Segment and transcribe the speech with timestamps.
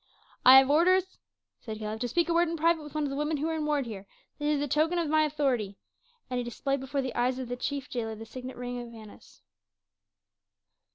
[0.43, 1.19] "I have orders,"
[1.59, 3.53] said Caleb, "to speak a word in private with one of the women who are
[3.55, 4.07] in ward here;
[4.39, 5.77] this is the token of my authority,"
[6.27, 9.41] and he displayed before the eyes of the chief jailer the signet ring of Annas.